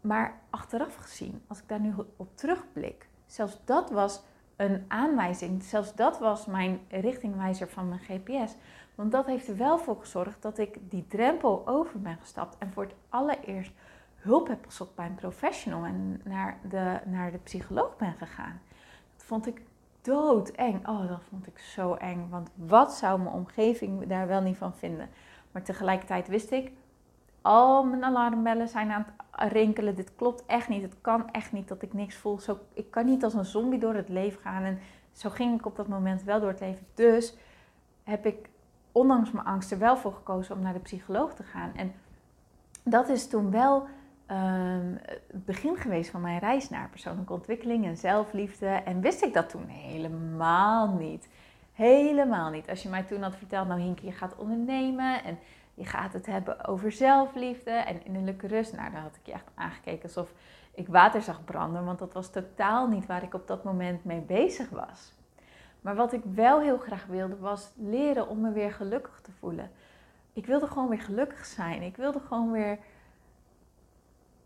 Maar 0.00 0.40
achteraf 0.50 0.94
gezien, 0.94 1.42
als 1.46 1.58
ik 1.58 1.68
daar 1.68 1.80
nu 1.80 1.94
op 2.16 2.36
terugblik, 2.36 3.08
zelfs 3.26 3.58
dat 3.64 3.90
was 3.90 4.22
een 4.56 4.84
aanwijzing. 4.88 5.62
Zelfs 5.62 5.94
dat 5.94 6.18
was 6.18 6.46
mijn 6.46 6.80
richtingwijzer 6.88 7.68
van 7.68 7.88
mijn 7.88 8.00
GPS. 8.00 8.56
Want 8.94 9.12
dat 9.12 9.26
heeft 9.26 9.48
er 9.48 9.56
wel 9.56 9.78
voor 9.78 9.96
gezorgd 10.00 10.42
dat 10.42 10.58
ik 10.58 10.78
die 10.80 11.06
drempel 11.08 11.62
over 11.66 12.00
ben 12.00 12.16
gestapt 12.20 12.58
en 12.58 12.72
voor 12.72 12.82
het 12.82 12.94
allereerst 13.08 13.72
hulp 14.16 14.48
heb 14.48 14.64
gezocht 14.66 14.94
bij 14.94 15.06
een 15.06 15.14
professional 15.14 15.84
en 15.84 16.20
naar 16.24 16.58
de, 16.68 16.98
naar 17.04 17.30
de 17.30 17.38
psycholoog 17.38 17.96
ben 17.96 18.14
gegaan. 18.18 18.60
Dat 19.16 19.26
vond 19.26 19.46
ik 19.46 19.62
doodeng. 20.02 20.88
Oh, 20.88 21.08
dat 21.08 21.22
vond 21.28 21.46
ik 21.46 21.58
zo 21.58 21.94
eng. 21.94 22.28
Want 22.30 22.50
wat 22.54 22.92
zou 22.92 23.20
mijn 23.20 23.34
omgeving 23.34 24.06
daar 24.06 24.26
wel 24.26 24.40
niet 24.40 24.56
van 24.56 24.74
vinden? 24.74 25.08
Maar 25.52 25.62
tegelijkertijd 25.62 26.28
wist 26.28 26.50
ik, 26.50 26.72
al 27.42 27.84
mijn 27.84 28.04
alarmbellen 28.04 28.68
zijn 28.68 28.90
aan 28.90 29.04
het 29.06 29.21
rinkelen. 29.32 29.94
Dit 29.94 30.14
klopt 30.14 30.46
echt 30.46 30.68
niet. 30.68 30.82
Het 30.82 30.96
kan 31.00 31.30
echt 31.30 31.52
niet 31.52 31.68
dat 31.68 31.82
ik 31.82 31.92
niks 31.92 32.16
voel. 32.16 32.38
Zo, 32.38 32.58
ik 32.72 32.90
kan 32.90 33.06
niet 33.06 33.24
als 33.24 33.34
een 33.34 33.44
zombie 33.44 33.78
door 33.78 33.94
het 33.94 34.08
leven 34.08 34.40
gaan. 34.40 34.62
En 34.62 34.78
zo 35.12 35.30
ging 35.30 35.58
ik 35.58 35.66
op 35.66 35.76
dat 35.76 35.88
moment 35.88 36.22
wel 36.22 36.40
door 36.40 36.48
het 36.48 36.60
leven. 36.60 36.86
Dus 36.94 37.36
heb 38.04 38.26
ik 38.26 38.48
ondanks 38.92 39.30
mijn 39.30 39.46
angst 39.46 39.70
er 39.70 39.78
wel 39.78 39.96
voor 39.96 40.12
gekozen 40.12 40.54
om 40.54 40.62
naar 40.62 40.72
de 40.72 40.78
psycholoog 40.78 41.34
te 41.34 41.42
gaan. 41.42 41.72
En 41.76 41.92
dat 42.82 43.08
is 43.08 43.28
toen 43.28 43.50
wel 43.50 43.86
ehm, 44.26 44.94
het 45.04 45.44
begin 45.44 45.76
geweest 45.76 46.10
van 46.10 46.20
mijn 46.20 46.38
reis 46.38 46.68
naar 46.68 46.88
persoonlijke 46.88 47.32
ontwikkeling 47.32 47.84
en 47.84 47.96
zelfliefde. 47.96 48.66
En 48.66 49.00
wist 49.00 49.22
ik 49.22 49.34
dat 49.34 49.48
toen 49.48 49.66
helemaal 49.66 50.88
niet. 50.88 51.28
Helemaal 51.72 52.50
niet. 52.50 52.68
Als 52.68 52.82
je 52.82 52.88
mij 52.88 53.02
toen 53.02 53.22
had 53.22 53.36
verteld, 53.36 53.68
nou 53.68 53.80
Hinke, 53.80 54.06
je 54.06 54.12
gaat 54.12 54.36
ondernemen 54.36 55.24
en 55.24 55.38
je 55.74 55.84
gaat 55.84 56.12
het 56.12 56.26
hebben 56.26 56.64
over 56.66 56.92
zelfliefde 56.92 57.70
en 57.70 58.04
innerlijke 58.04 58.46
rust. 58.46 58.72
Nou, 58.76 58.92
dan 58.92 59.00
had 59.00 59.16
ik 59.16 59.26
je 59.26 59.32
echt 59.32 59.50
aangekeken 59.54 60.02
alsof 60.02 60.32
ik 60.74 60.88
water 60.88 61.22
zag 61.22 61.44
branden, 61.44 61.84
want 61.84 61.98
dat 61.98 62.12
was 62.12 62.30
totaal 62.30 62.88
niet 62.88 63.06
waar 63.06 63.22
ik 63.22 63.34
op 63.34 63.46
dat 63.46 63.64
moment 63.64 64.04
mee 64.04 64.20
bezig 64.20 64.70
was. 64.70 65.12
Maar 65.80 65.94
wat 65.94 66.12
ik 66.12 66.22
wel 66.34 66.60
heel 66.60 66.78
graag 66.78 67.06
wilde, 67.06 67.38
was 67.38 67.72
leren 67.76 68.28
om 68.28 68.40
me 68.40 68.52
weer 68.52 68.72
gelukkig 68.72 69.20
te 69.22 69.32
voelen. 69.32 69.70
Ik 70.32 70.46
wilde 70.46 70.66
gewoon 70.66 70.88
weer 70.88 71.00
gelukkig 71.00 71.44
zijn. 71.44 71.82
Ik 71.82 71.96
wilde 71.96 72.20
gewoon 72.20 72.50
weer. 72.50 72.78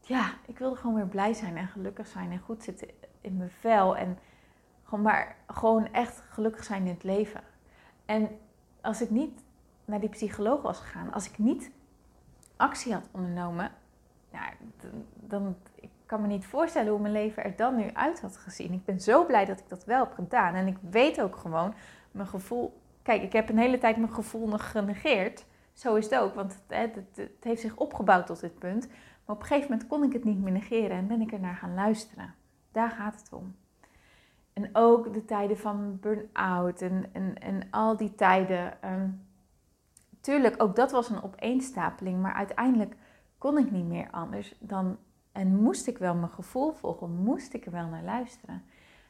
Ja, 0.00 0.32
ik 0.46 0.58
wilde 0.58 0.76
gewoon 0.76 0.94
weer 0.94 1.06
blij 1.06 1.32
zijn 1.32 1.56
en 1.56 1.68
gelukkig 1.68 2.06
zijn 2.06 2.30
en 2.30 2.38
goed 2.38 2.62
zitten 2.62 2.88
in 3.20 3.36
mijn 3.36 3.50
vel. 3.50 3.96
En 3.96 4.18
gewoon 4.84 5.04
maar 5.04 5.36
gewoon 5.46 5.92
echt 5.92 6.22
gelukkig 6.28 6.64
zijn 6.64 6.82
in 6.82 6.94
het 6.94 7.02
leven. 7.02 7.40
En 8.04 8.38
als 8.80 9.00
ik 9.00 9.10
niet 9.10 9.44
naar 9.86 10.00
die 10.00 10.08
psycholoog 10.08 10.62
was 10.62 10.78
gegaan, 10.78 11.12
als 11.12 11.30
ik 11.30 11.38
niet 11.38 11.70
actie 12.56 12.92
had 12.92 13.08
ondernomen, 13.10 13.70
ja, 14.32 14.50
dan, 15.14 15.56
ik 15.74 15.90
kan 16.06 16.20
me 16.20 16.26
niet 16.26 16.46
voorstellen 16.46 16.90
hoe 16.90 17.00
mijn 17.00 17.12
leven 17.12 17.44
er 17.44 17.56
dan 17.56 17.76
nu 17.76 17.90
uit 17.92 18.20
had 18.20 18.36
gezien. 18.36 18.72
Ik 18.72 18.84
ben 18.84 19.00
zo 19.00 19.26
blij 19.26 19.44
dat 19.44 19.58
ik 19.58 19.68
dat 19.68 19.84
wel 19.84 20.04
heb 20.04 20.12
gedaan. 20.12 20.54
En 20.54 20.66
ik 20.66 20.76
weet 20.90 21.20
ook 21.20 21.36
gewoon, 21.36 21.74
mijn 22.10 22.26
gevoel. 22.26 22.80
Kijk, 23.02 23.22
ik 23.22 23.32
heb 23.32 23.48
een 23.48 23.58
hele 23.58 23.78
tijd 23.78 23.96
mijn 23.96 24.12
gevoel 24.12 24.48
nog 24.48 24.70
genegeerd. 24.70 25.46
Zo 25.72 25.94
is 25.94 26.04
het 26.04 26.20
ook, 26.20 26.34
want 26.34 26.58
het, 26.66 26.94
het, 26.94 27.16
het 27.16 27.44
heeft 27.44 27.60
zich 27.60 27.76
opgebouwd 27.76 28.26
tot 28.26 28.40
dit 28.40 28.58
punt. 28.58 28.88
Maar 29.24 29.36
op 29.36 29.42
een 29.42 29.46
gegeven 29.48 29.70
moment 29.70 29.88
kon 29.88 30.02
ik 30.02 30.12
het 30.12 30.24
niet 30.24 30.42
meer 30.42 30.52
negeren 30.52 30.96
en 30.96 31.06
ben 31.06 31.20
ik 31.20 31.32
er 31.32 31.40
naar 31.40 31.56
gaan 31.56 31.74
luisteren. 31.74 32.34
Daar 32.72 32.90
gaat 32.90 33.20
het 33.20 33.32
om. 33.32 33.56
En 34.52 34.70
ook 34.72 35.12
de 35.12 35.24
tijden 35.24 35.58
van 35.58 35.98
burn-out 36.00 36.80
en, 36.80 37.04
en, 37.12 37.38
en 37.38 37.68
al 37.70 37.96
die 37.96 38.14
tijden. 38.14 38.72
Um, 38.84 39.25
tuurlijk, 40.26 40.62
ook 40.62 40.76
dat 40.76 40.90
was 40.90 41.08
een 41.08 41.22
opeenstapeling, 41.22 42.22
maar 42.22 42.32
uiteindelijk 42.32 42.96
kon 43.38 43.58
ik 43.58 43.70
niet 43.70 43.86
meer 43.86 44.10
anders 44.10 44.54
dan. 44.60 44.98
En 45.32 45.56
moest 45.56 45.86
ik 45.86 45.98
wel 45.98 46.14
mijn 46.14 46.30
gevoel 46.30 46.72
volgen, 46.72 47.10
moest 47.10 47.54
ik 47.54 47.66
er 47.66 47.72
wel 47.72 47.86
naar 47.86 48.02
luisteren. 48.02 48.62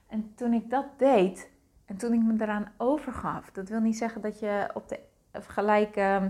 En 0.07 0.35
toen 0.35 0.53
ik 0.53 0.71
dat 0.71 0.87
deed 0.97 1.51
en 1.85 1.97
toen 1.97 2.13
ik 2.13 2.23
me 2.23 2.35
eraan 2.39 2.73
overgaf, 2.77 3.51
dat 3.51 3.69
wil 3.69 3.81
niet 3.81 3.97
zeggen 3.97 4.21
dat 4.21 4.39
je 4.39 4.71
op 4.75 4.89
de 4.89 5.01
gelijk 5.33 5.97
uh, 5.97 6.21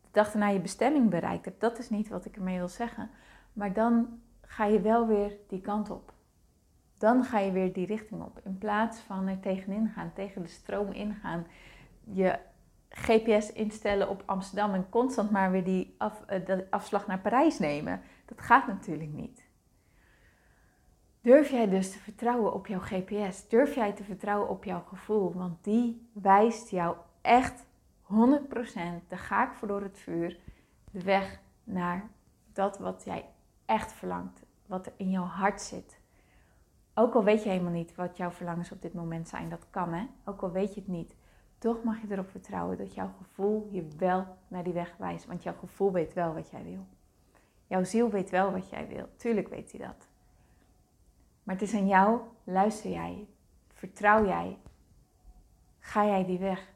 de 0.00 0.08
dag 0.10 0.32
erna 0.32 0.48
je 0.48 0.60
bestemming 0.60 1.10
bereikt 1.10 1.44
hebt. 1.44 1.60
Dat 1.60 1.78
is 1.78 1.90
niet 1.90 2.08
wat 2.08 2.24
ik 2.24 2.36
ermee 2.36 2.58
wil 2.58 2.68
zeggen. 2.68 3.10
Maar 3.52 3.72
dan 3.72 4.20
ga 4.40 4.64
je 4.64 4.80
wel 4.80 5.06
weer 5.06 5.36
die 5.48 5.60
kant 5.60 5.90
op. 5.90 6.12
Dan 6.98 7.24
ga 7.24 7.38
je 7.38 7.52
weer 7.52 7.72
die 7.72 7.86
richting 7.86 8.22
op. 8.22 8.40
In 8.44 8.58
plaats 8.58 9.00
van 9.00 9.26
er 9.26 9.40
tegenin 9.40 9.88
gaan, 9.88 10.12
tegen 10.14 10.42
de 10.42 10.48
stroom 10.48 10.92
ingaan. 10.92 11.46
Je 12.04 12.38
GPS 12.88 13.52
instellen 13.52 14.08
op 14.08 14.22
Amsterdam 14.26 14.74
en 14.74 14.88
constant 14.88 15.30
maar 15.30 15.50
weer 15.50 15.64
die 15.64 15.96
eh, 16.26 16.58
afslag 16.70 17.06
naar 17.06 17.20
Parijs 17.20 17.58
nemen. 17.58 18.00
Dat 18.24 18.40
gaat 18.40 18.66
natuurlijk 18.66 19.12
niet. 19.12 19.44
Durf 21.20 21.50
jij 21.50 21.68
dus 21.68 21.90
te 21.90 21.98
vertrouwen 21.98 22.52
op 22.52 22.66
jouw 22.66 22.80
GPS? 22.80 23.48
Durf 23.48 23.74
jij 23.74 23.92
te 23.92 24.04
vertrouwen 24.04 24.48
op 24.48 24.64
jouw 24.64 24.82
gevoel? 24.88 25.32
Want 25.32 25.64
die 25.64 26.10
wijst 26.12 26.70
jou 26.70 26.96
echt 27.20 27.64
100%, 28.02 28.06
de 29.08 29.16
ga 29.16 29.48
ik 29.48 29.52
voor 29.52 29.68
door 29.68 29.82
het 29.82 29.98
vuur, 29.98 30.38
de 30.90 31.02
weg 31.02 31.40
naar 31.64 32.10
dat 32.52 32.78
wat 32.78 33.02
jij 33.04 33.24
echt 33.64 33.92
verlangt, 33.92 34.42
wat 34.66 34.86
er 34.86 34.92
in 34.96 35.10
jouw 35.10 35.24
hart 35.24 35.60
zit. 35.60 36.00
Ook 36.94 37.14
al 37.14 37.24
weet 37.24 37.42
je 37.42 37.48
helemaal 37.48 37.72
niet 37.72 37.94
wat 37.94 38.16
jouw 38.16 38.30
verlangens 38.30 38.72
op 38.72 38.82
dit 38.82 38.94
moment 38.94 39.28
zijn, 39.28 39.48
dat 39.48 39.66
kan 39.70 39.92
hè, 39.92 40.06
ook 40.24 40.42
al 40.42 40.50
weet 40.50 40.74
je 40.74 40.80
het 40.80 40.88
niet. 40.88 41.15
Toch 41.58 41.82
mag 41.82 42.00
je 42.00 42.06
erop 42.10 42.30
vertrouwen 42.30 42.76
dat 42.76 42.94
jouw 42.94 43.12
gevoel 43.18 43.68
je 43.70 43.88
wel 43.96 44.36
naar 44.48 44.64
die 44.64 44.72
weg 44.72 44.96
wijst, 44.96 45.26
want 45.26 45.42
jouw 45.42 45.54
gevoel 45.58 45.92
weet 45.92 46.12
wel 46.12 46.34
wat 46.34 46.50
jij 46.50 46.64
wil. 46.64 46.86
Jouw 47.66 47.84
ziel 47.84 48.10
weet 48.10 48.30
wel 48.30 48.52
wat 48.52 48.70
jij 48.70 48.88
wil, 48.88 49.08
tuurlijk 49.16 49.48
weet 49.48 49.72
hij 49.72 49.86
dat. 49.86 50.08
Maar 51.42 51.54
het 51.54 51.64
is 51.64 51.74
aan 51.74 51.86
jou, 51.86 52.20
luister 52.44 52.90
jij, 52.90 53.26
vertrouw 53.72 54.26
jij, 54.26 54.58
ga 55.78 56.06
jij 56.06 56.24
die 56.24 56.38
weg 56.38 56.72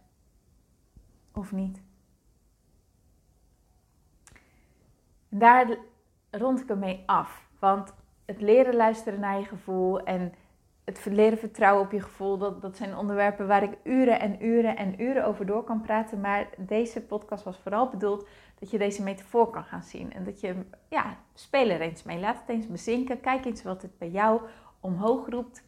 of 1.32 1.52
niet? 1.52 1.82
En 5.28 5.38
daar 5.38 5.76
rond 6.30 6.60
ik 6.60 6.68
ermee 6.68 7.02
af. 7.06 7.48
Want 7.58 7.94
het 8.24 8.40
leren 8.40 8.74
luisteren 8.74 9.20
naar 9.20 9.38
je 9.38 9.44
gevoel 9.44 10.00
en 10.00 10.32
het 10.96 11.14
leren 11.14 11.38
vertrouwen 11.38 11.84
op 11.84 11.92
je 11.92 12.00
gevoel, 12.00 12.38
dat, 12.38 12.62
dat 12.62 12.76
zijn 12.76 12.96
onderwerpen 12.96 13.46
waar 13.46 13.62
ik 13.62 13.78
uren 13.82 14.20
en 14.20 14.44
uren 14.44 14.76
en 14.76 15.02
uren 15.02 15.24
over 15.24 15.46
door 15.46 15.64
kan 15.64 15.80
praten. 15.80 16.20
Maar 16.20 16.48
deze 16.56 17.00
podcast 17.00 17.44
was 17.44 17.58
vooral 17.58 17.88
bedoeld 17.88 18.28
dat 18.58 18.70
je 18.70 18.78
deze 18.78 19.02
metafoor 19.02 19.50
kan 19.50 19.64
gaan 19.64 19.82
zien. 19.82 20.12
En 20.12 20.24
dat 20.24 20.40
je, 20.40 20.54
ja, 20.88 21.16
speel 21.34 21.68
er 21.68 21.80
eens 21.80 22.02
mee. 22.02 22.18
Laat 22.18 22.40
het 22.40 22.48
eens 22.48 22.66
bezinken. 22.66 23.20
Kijk 23.20 23.44
eens 23.44 23.62
wat 23.62 23.82
het 23.82 23.98
bij 23.98 24.10
jou 24.10 24.40
omhoog 24.80 25.28
roept. 25.28 25.62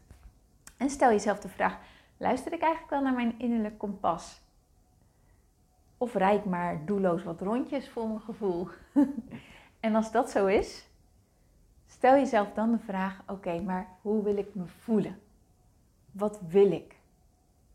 En 0.77 0.91
stel 0.91 1.11
jezelf 1.11 1.39
de 1.39 1.49
vraag, 1.49 1.79
luister 2.17 2.53
ik 2.53 2.61
eigenlijk 2.61 2.91
wel 2.91 3.03
naar 3.03 3.15
mijn 3.15 3.35
innerlijk 3.39 3.79
kompas? 3.79 4.41
Of 5.99 6.15
rijd 6.15 6.45
maar 6.45 6.85
doelloos 6.85 7.23
wat 7.23 7.41
rondjes 7.41 7.89
voor 7.89 8.09
mijn 8.09 8.21
gevoel? 8.21 8.69
en 9.81 9.95
als 9.95 10.13
dat 10.13 10.31
zo 10.31 10.47
is, 10.47 10.87
Stel 11.93 12.15
jezelf 12.15 12.53
dan 12.53 12.71
de 12.71 12.79
vraag: 12.79 13.23
oké, 13.27 13.61
maar 13.61 13.89
hoe 14.01 14.23
wil 14.23 14.37
ik 14.37 14.55
me 14.55 14.67
voelen? 14.67 15.19
Wat 16.13 16.41
wil 16.49 16.73
ik? 16.73 16.97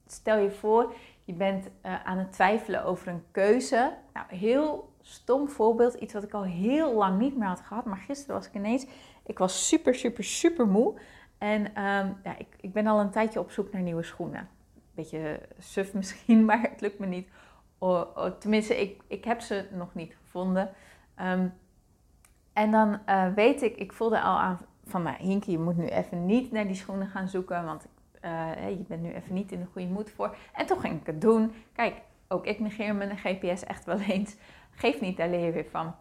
Stel 0.08 0.38
je 0.38 0.52
voor, 0.52 0.94
je 1.24 1.34
bent 1.34 1.66
uh, 1.66 2.06
aan 2.06 2.18
het 2.18 2.32
twijfelen 2.32 2.84
over 2.84 3.08
een 3.08 3.24
keuze. 3.32 3.98
Nou, 4.14 4.26
heel 4.36 4.94
stom 5.02 5.50
voorbeeld, 5.50 5.94
iets 5.94 6.14
wat 6.14 6.24
ik 6.24 6.34
al 6.34 6.44
heel 6.44 6.94
lang 6.94 7.20
niet 7.20 7.38
meer 7.38 7.48
had 7.48 7.62
gehad. 7.62 7.86
Maar 7.86 7.98
gisteren 7.98 8.36
was 8.36 8.48
ik 8.48 8.54
ineens, 8.54 8.86
ik 9.26 9.38
was 9.38 9.68
super, 9.68 9.96
super, 9.96 10.24
super 10.24 10.68
moe. 10.68 11.00
En 11.38 11.66
um, 11.66 12.18
ja, 12.24 12.38
ik, 12.38 12.56
ik 12.62 12.74
ben 12.74 12.88
al 12.88 13.00
een 13.00 13.12
tijdje 13.12 13.40
op 13.40 13.52
zoek 13.52 13.72
naar 13.72 13.82
nieuwe 13.82 14.04
schoenen. 14.04 14.50
Beetje 14.94 15.40
suf 15.58 15.94
misschien, 15.94 16.46
maar 16.46 16.62
het 16.62 16.82
lukt 16.82 17.00
me 17.00 17.06
niet. 17.06 17.30
Tenminste, 18.40 18.82
ik, 18.82 19.02
ik 19.08 19.24
heb 19.24 19.42
ze 19.42 19.68
nog 19.72 19.94
niet 19.94 20.16
gevonden. 20.22 20.70
Um, 21.22 21.54
en 22.58 22.72
dan 22.72 23.00
uh, 23.10 23.34
weet 23.34 23.62
ik, 23.62 23.76
ik 23.76 23.94
voelde 23.94 24.22
al 24.22 24.38
aan 24.38 24.60
van, 24.86 25.04
nou 25.04 25.16
Hinky, 25.20 25.52
je 25.52 25.60
moet 25.60 25.78
nu 25.78 25.86
even 25.86 26.26
niet 26.26 26.52
naar 26.52 26.68
die 26.68 26.76
schoenen 26.76 27.08
gaan 27.08 27.28
zoeken, 27.28 27.66
want 27.66 27.88
uh, 28.26 28.70
je 28.70 28.84
bent 28.88 29.02
nu 29.02 29.14
even 29.14 29.34
niet 29.34 29.52
in 29.52 29.60
de 29.60 29.68
goede 29.72 29.88
moed 29.88 30.12
voor. 30.12 30.36
En 30.54 30.66
toch 30.66 30.82
ging 30.82 31.00
ik 31.02 31.06
het 31.06 31.22
doen. 31.22 31.54
Kijk, 31.74 32.02
ook 32.28 32.46
ik 32.46 32.60
negeer 32.60 32.96
mijn 32.96 33.18
GPS 33.18 33.64
echt 33.64 33.86
wel 33.86 34.00
eens. 34.00 34.36
Geef 34.72 35.02
niet, 35.02 35.18
daar 35.18 35.30
leer 35.30 35.46
je 35.46 35.52
weer 35.52 35.66
van. 35.72 35.96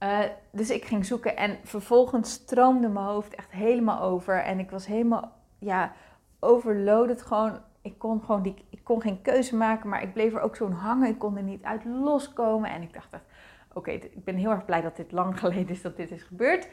Uh, 0.00 0.18
dus 0.50 0.70
ik 0.70 0.84
ging 0.84 1.06
zoeken 1.06 1.36
en 1.36 1.58
vervolgens 1.62 2.32
stroomde 2.32 2.88
mijn 2.88 3.06
hoofd 3.06 3.34
echt 3.34 3.50
helemaal 3.50 4.00
over. 4.00 4.42
En 4.42 4.58
ik 4.58 4.70
was 4.70 4.86
helemaal, 4.86 5.32
ja, 5.58 5.92
overloaded 6.40 7.22
gewoon. 7.22 7.58
Ik 7.82 7.98
kon 7.98 8.20
gewoon 8.20 8.42
die, 8.42 8.64
ik 8.70 8.80
kon 8.82 9.00
geen 9.00 9.22
keuze 9.22 9.56
maken, 9.56 9.88
maar 9.88 10.02
ik 10.02 10.12
bleef 10.12 10.34
er 10.34 10.40
ook 10.40 10.56
zo'n 10.56 10.72
hangen. 10.72 11.08
Ik 11.08 11.18
kon 11.18 11.36
er 11.36 11.42
niet 11.42 11.62
uit 11.62 11.84
loskomen. 11.84 12.70
En 12.70 12.82
ik 12.82 12.92
dacht 12.92 13.12
echt, 13.12 13.24
oké, 13.74 13.90
ik 13.90 14.24
ben 14.24 14.36
heel 14.36 14.50
erg 14.50 14.64
blij 14.64 14.80
dat 14.80 14.96
dit 14.96 15.12
lang 15.12 15.38
geleden 15.40 15.68
is 15.68 15.82
dat 15.82 15.96
dit 15.96 16.10
is 16.10 16.22
gebeurd. 16.22 16.68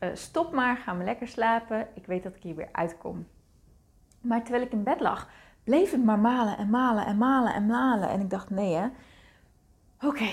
Uh, 0.00 0.10
stop 0.12 0.52
maar, 0.52 0.76
ga 0.76 0.92
maar 0.92 1.04
lekker 1.04 1.28
slapen. 1.28 1.88
Ik 1.94 2.06
weet 2.06 2.22
dat 2.22 2.34
ik 2.34 2.42
hier 2.42 2.54
weer 2.54 2.68
uitkom. 2.72 3.26
Maar 4.20 4.42
terwijl 4.42 4.64
ik 4.64 4.72
in 4.72 4.82
bed 4.82 5.00
lag, 5.00 5.30
bleef 5.64 5.90
het 5.90 6.04
maar 6.04 6.18
malen 6.18 6.58
en 6.58 6.70
malen 6.70 7.06
en 7.06 7.16
malen 7.16 7.54
en 7.54 7.66
malen. 7.66 8.08
En 8.08 8.20
ik 8.20 8.30
dacht, 8.30 8.50
nee 8.50 8.74
hè. 8.74 8.86
Oké, 10.00 10.28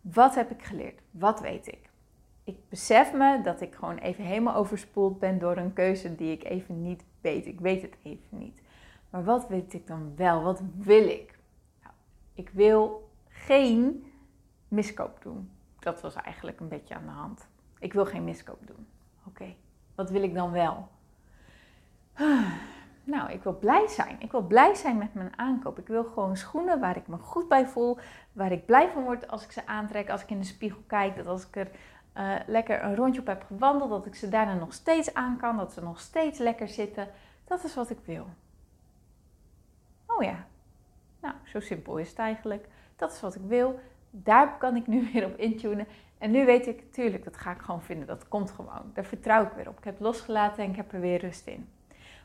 wat 0.00 0.34
heb 0.34 0.50
ik 0.50 0.62
geleerd? 0.62 1.00
Wat 1.10 1.40
weet 1.40 1.66
ik? 1.66 1.90
Ik 2.44 2.68
besef 2.68 3.12
me 3.12 3.40
dat 3.42 3.60
ik 3.60 3.74
gewoon 3.74 3.98
even 3.98 4.24
helemaal 4.24 4.54
overspoeld 4.54 5.18
ben 5.18 5.38
door 5.38 5.56
een 5.56 5.72
keuze 5.72 6.14
die 6.14 6.32
ik 6.32 6.44
even 6.44 6.82
niet 6.82 7.04
weet. 7.20 7.46
Ik 7.46 7.60
weet 7.60 7.82
het 7.82 7.96
even 8.02 8.38
niet. 8.38 8.62
Maar 9.10 9.24
wat 9.24 9.48
weet 9.48 9.72
ik 9.72 9.86
dan 9.86 10.12
wel? 10.16 10.42
Wat 10.42 10.62
wil 10.78 11.08
ik? 11.08 11.38
Nou, 11.82 11.94
ik 12.34 12.50
wil 12.50 13.10
geen 13.28 14.11
miskoop 14.72 15.22
doen. 15.22 15.50
Dat 15.78 16.00
was 16.00 16.14
eigenlijk 16.14 16.60
een 16.60 16.68
beetje 16.68 16.94
aan 16.94 17.04
de 17.04 17.10
hand. 17.10 17.48
Ik 17.78 17.92
wil 17.92 18.06
geen 18.06 18.24
miskoop 18.24 18.66
doen. 18.66 18.86
Oké, 19.26 19.54
wat 19.94 20.10
wil 20.10 20.22
ik 20.22 20.34
dan 20.34 20.50
wel? 20.50 20.88
Nou, 23.04 23.30
ik 23.30 23.42
wil 23.42 23.58
blij 23.58 23.88
zijn. 23.88 24.16
Ik 24.20 24.30
wil 24.30 24.42
blij 24.42 24.74
zijn 24.74 24.98
met 24.98 25.14
mijn 25.14 25.38
aankoop. 25.38 25.78
Ik 25.78 25.86
wil 25.86 26.04
gewoon 26.04 26.36
schoenen 26.36 26.80
waar 26.80 26.96
ik 26.96 27.06
me 27.06 27.16
goed 27.16 27.48
bij 27.48 27.66
voel. 27.66 27.98
Waar 28.32 28.52
ik 28.52 28.66
blij 28.66 28.90
van 28.90 29.02
word 29.02 29.28
als 29.28 29.44
ik 29.44 29.52
ze 29.52 29.66
aantrek. 29.66 30.10
Als 30.10 30.22
ik 30.22 30.30
in 30.30 30.38
de 30.38 30.44
spiegel 30.44 30.82
kijk. 30.86 31.16
Dat 31.16 31.26
als 31.26 31.46
ik 31.46 31.56
er 31.56 31.70
uh, 32.16 32.34
lekker 32.46 32.84
een 32.84 32.96
rondje 32.96 33.20
op 33.20 33.26
heb 33.26 33.44
gewandeld. 33.46 33.90
Dat 33.90 34.06
ik 34.06 34.14
ze 34.14 34.28
daarna 34.28 34.54
nog 34.54 34.72
steeds 34.72 35.14
aan 35.14 35.36
kan. 35.36 35.56
Dat 35.56 35.72
ze 35.72 35.82
nog 35.82 36.00
steeds 36.00 36.38
lekker 36.38 36.68
zitten. 36.68 37.08
Dat 37.44 37.64
is 37.64 37.74
wat 37.74 37.90
ik 37.90 37.98
wil. 38.04 38.26
Oh 40.06 40.22
ja. 40.22 40.46
Nou, 41.20 41.34
zo 41.44 41.60
simpel 41.60 41.96
is 41.96 42.08
het 42.08 42.18
eigenlijk. 42.18 42.68
Dat 42.96 43.12
is 43.12 43.20
wat 43.20 43.34
ik 43.34 43.42
wil 43.46 43.80
daar 44.14 44.58
kan 44.58 44.76
ik 44.76 44.86
nu 44.86 45.06
weer 45.12 45.24
op 45.24 45.36
intunen. 45.36 45.86
En 46.18 46.30
nu 46.30 46.44
weet 46.44 46.66
ik, 46.66 46.92
tuurlijk, 46.92 47.24
dat 47.24 47.36
ga 47.36 47.50
ik 47.50 47.60
gewoon 47.60 47.82
vinden. 47.82 48.06
Dat 48.06 48.28
komt 48.28 48.50
gewoon. 48.50 48.90
Daar 48.94 49.04
vertrouw 49.04 49.42
ik 49.42 49.52
weer 49.52 49.68
op. 49.68 49.78
Ik 49.78 49.84
heb 49.84 50.00
losgelaten 50.00 50.64
en 50.64 50.70
ik 50.70 50.76
heb 50.76 50.92
er 50.92 51.00
weer 51.00 51.20
rust 51.20 51.46
in. 51.46 51.68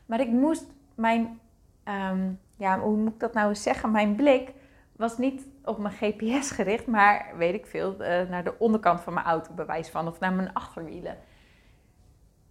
Maar 0.06 0.20
ik 0.20 0.28
moest 0.28 0.66
mijn, 0.94 1.40
ehm, 1.84 2.30
ja, 2.56 2.78
hoe 2.78 2.96
moet 2.96 3.12
ik 3.12 3.20
dat 3.20 3.32
nou 3.32 3.48
eens 3.48 3.62
zeggen? 3.62 3.90
Mijn 3.90 4.14
blik 4.14 4.52
was 4.98 5.18
niet 5.18 5.46
op 5.64 5.78
mijn 5.78 5.94
GPS 5.94 6.50
gericht, 6.50 6.86
maar 6.86 7.32
weet 7.36 7.54
ik 7.54 7.66
veel, 7.66 7.92
uh, 7.92 8.28
naar 8.28 8.44
de 8.44 8.58
onderkant 8.58 9.00
van 9.00 9.14
mijn 9.14 9.26
auto 9.26 9.52
bewijs 9.52 9.88
van 9.88 10.08
of 10.08 10.20
naar 10.20 10.32
mijn 10.32 10.54
achterwielen. 10.54 11.18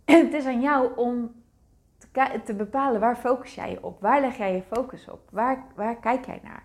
En 0.06 0.20
het 0.26 0.34
is 0.34 0.46
aan 0.46 0.62
jou 0.62 0.96
om 0.96 1.32
te, 1.98 2.42
te, 2.46 2.54
bepalen 2.54 3.00
waar 3.00 3.18
focus 3.18 3.56
jij 3.56 3.78
op, 3.82 4.02
waar 4.02 4.22
leg 4.22 4.38
jij 4.38 4.56
je 4.56 4.62
focus 4.62 5.10
op, 5.10 5.30
waar, 5.32 5.64
waar 5.76 5.96
kijk 5.96 6.26
jij 6.26 6.40
naar. 6.44 6.64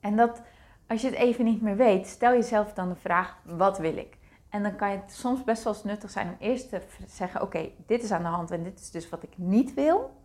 En 0.00 0.16
dat 0.16 0.42
als 0.88 1.00
je 1.00 1.06
het 1.06 1.16
even 1.16 1.44
niet 1.44 1.62
meer 1.62 1.76
weet, 1.76 2.06
stel 2.06 2.32
jezelf 2.32 2.72
dan 2.72 2.88
de 2.88 2.94
vraag: 2.94 3.36
wat 3.44 3.78
wil 3.78 3.96
ik? 3.96 4.16
En 4.48 4.62
dan 4.62 4.76
kan 4.76 4.88
het 4.88 5.12
soms 5.12 5.44
best 5.44 5.64
wel 5.64 5.72
eens 5.72 5.84
nuttig 5.84 6.10
zijn 6.10 6.28
om 6.28 6.36
eerst 6.38 6.68
te 6.68 6.80
zeggen: 7.06 7.42
oké, 7.42 7.70
dit 7.86 8.02
is 8.02 8.10
aan 8.10 8.22
de 8.22 8.28
hand 8.28 8.50
en 8.50 8.62
dit 8.62 8.80
is 8.80 8.90
dus 8.90 9.08
wat 9.08 9.22
ik 9.22 9.32
niet 9.38 9.74
wil. 9.74 10.16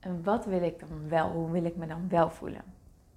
En 0.00 0.22
wat 0.22 0.44
wil 0.44 0.62
ik 0.62 0.80
dan 0.80 1.08
wel? 1.08 1.30
Hoe 1.30 1.50
wil 1.50 1.64
ik 1.64 1.76
me 1.76 1.86
dan 1.86 2.08
wel 2.08 2.30
voelen? 2.30 2.62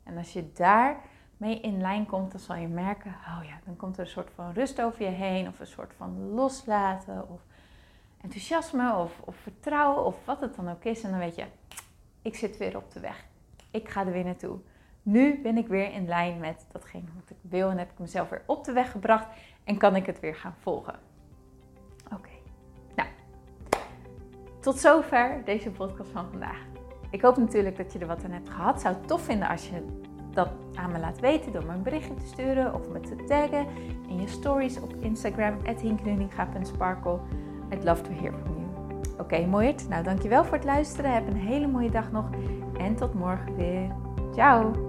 En 0.03 0.17
als 0.17 0.33
je 0.33 0.51
daar 0.51 0.99
mee 1.37 1.59
in 1.59 1.81
lijn 1.81 2.05
komt, 2.05 2.31
dan 2.31 2.39
zal 2.39 2.55
je 2.55 2.67
merken: 2.67 3.11
oh 3.11 3.43
ja, 3.43 3.59
dan 3.65 3.75
komt 3.75 3.95
er 3.97 4.03
een 4.03 4.09
soort 4.09 4.31
van 4.35 4.53
rust 4.53 4.81
over 4.81 5.03
je 5.03 5.09
heen, 5.09 5.47
of 5.47 5.59
een 5.59 5.67
soort 5.67 5.93
van 5.97 6.29
loslaten, 6.33 7.29
of 7.29 7.41
enthousiasme, 8.21 8.95
of, 8.95 9.19
of 9.19 9.35
vertrouwen, 9.35 10.05
of 10.05 10.25
wat 10.25 10.41
het 10.41 10.55
dan 10.55 10.69
ook 10.69 10.83
is. 10.83 11.03
En 11.03 11.09
dan 11.09 11.19
weet 11.19 11.35
je: 11.35 11.45
ik 12.21 12.35
zit 12.35 12.57
weer 12.57 12.77
op 12.77 12.91
de 12.91 12.99
weg. 12.99 13.25
Ik 13.71 13.89
ga 13.89 14.05
er 14.05 14.11
weer 14.11 14.25
naartoe 14.25 14.59
nu 15.09 15.39
ben 15.41 15.57
ik 15.57 15.67
weer 15.67 15.93
in 15.93 16.07
lijn 16.07 16.39
met 16.39 16.65
datgene 16.71 17.07
wat 17.15 17.29
ik 17.29 17.37
wil 17.41 17.69
en 17.69 17.77
heb 17.77 17.91
ik 17.91 17.99
mezelf 17.99 18.29
weer 18.29 18.43
op 18.45 18.63
de 18.63 18.71
weg 18.71 18.91
gebracht 18.91 19.27
en 19.63 19.77
kan 19.77 19.95
ik 19.95 20.05
het 20.05 20.19
weer 20.19 20.35
gaan 20.35 20.55
volgen. 20.59 20.99
Oké, 22.13 22.29
nou, 22.95 23.09
tot 24.59 24.79
zover 24.79 25.41
deze 25.45 25.71
podcast 25.71 26.11
van 26.11 26.25
vandaag. 26.29 26.65
Ik 27.11 27.21
hoop 27.21 27.37
natuurlijk 27.37 27.77
dat 27.77 27.93
je 27.93 27.99
er 27.99 28.07
wat 28.07 28.23
aan 28.23 28.31
hebt 28.31 28.49
gehad. 28.49 28.81
Zou 28.81 28.95
het 28.95 29.07
tof 29.07 29.21
vinden 29.21 29.47
als 29.47 29.69
je 29.69 29.85
dat 30.31 30.49
aan 30.73 30.91
me 30.91 30.99
laat 30.99 31.19
weten 31.19 31.51
door 31.51 31.65
me 31.65 31.73
een 31.73 31.83
berichtje 31.83 32.15
te 32.15 32.25
sturen 32.25 32.73
of 32.73 32.87
me 32.87 32.99
te 32.99 33.23
taggen 33.27 33.67
in 34.07 34.21
je 34.21 34.27
stories 34.27 34.79
op 34.79 34.93
Instagram, 34.99 35.57
hinknuninga.sparkle. 35.81 37.19
I'd 37.73 37.83
love 37.83 38.01
to 38.01 38.11
hear 38.11 38.33
from 38.33 38.53
you. 38.57 38.67
Oké, 39.11 39.35
okay. 39.35 39.75
Nou, 39.89 40.03
dankjewel 40.03 40.43
voor 40.45 40.55
het 40.55 40.65
luisteren. 40.65 41.13
Heb 41.13 41.27
een 41.27 41.35
hele 41.35 41.67
mooie 41.67 41.91
dag 41.91 42.11
nog 42.11 42.29
en 42.77 42.95
tot 42.95 43.13
morgen 43.13 43.55
weer. 43.55 43.95
Ciao! 44.33 44.88